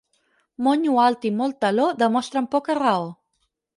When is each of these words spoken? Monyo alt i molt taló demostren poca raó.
Monyo 0.67 0.95
alt 1.03 1.27
i 1.29 1.31
molt 1.41 1.59
taló 1.65 1.85
demostren 2.01 2.49
poca 2.57 2.77
raó. 2.81 3.05